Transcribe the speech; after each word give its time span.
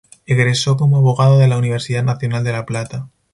Egresó 0.25 0.77
como 0.77 0.97
Abogado 0.97 1.37
de 1.37 1.47
la 1.47 1.59
Universidad 1.59 2.03
Nacional 2.03 2.43
de 2.43 2.53
La 2.53 2.65
Plata. 2.65 3.07